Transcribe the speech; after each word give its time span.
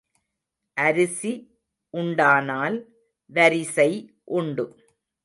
அரிசி 0.77 1.33
உண்டானால் 1.93 2.77
வரிசை 3.29 3.89
உண்டு. 4.31 4.65